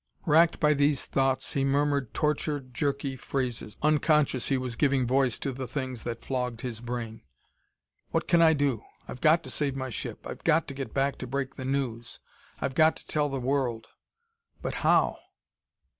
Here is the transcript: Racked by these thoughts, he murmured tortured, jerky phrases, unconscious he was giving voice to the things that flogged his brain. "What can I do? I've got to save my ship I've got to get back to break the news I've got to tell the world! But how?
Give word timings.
Racked 0.25 0.59
by 0.59 0.73
these 0.73 1.05
thoughts, 1.05 1.53
he 1.53 1.63
murmured 1.63 2.11
tortured, 2.11 2.73
jerky 2.73 3.15
phrases, 3.15 3.77
unconscious 3.83 4.47
he 4.47 4.57
was 4.57 4.75
giving 4.75 5.05
voice 5.05 5.37
to 5.37 5.51
the 5.51 5.67
things 5.67 6.05
that 6.05 6.25
flogged 6.25 6.61
his 6.61 6.81
brain. 6.81 7.21
"What 8.09 8.27
can 8.27 8.41
I 8.41 8.53
do? 8.53 8.81
I've 9.07 9.21
got 9.21 9.43
to 9.43 9.51
save 9.51 9.75
my 9.75 9.89
ship 9.91 10.25
I've 10.25 10.43
got 10.43 10.67
to 10.69 10.73
get 10.73 10.91
back 10.91 11.19
to 11.19 11.27
break 11.27 11.53
the 11.55 11.65
news 11.65 12.19
I've 12.59 12.73
got 12.73 12.95
to 12.95 13.05
tell 13.05 13.29
the 13.29 13.39
world! 13.39 13.89
But 14.59 14.73
how? 14.81 15.19